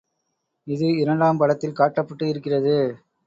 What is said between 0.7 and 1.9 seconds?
இது இரண்டாம் படத்தில்